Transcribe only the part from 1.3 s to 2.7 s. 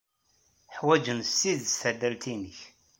tidet tallalt-nnek.